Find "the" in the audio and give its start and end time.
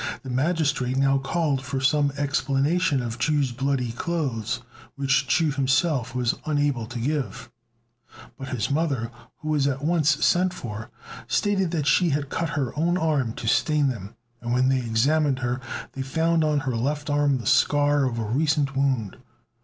0.23-0.31, 17.37-17.45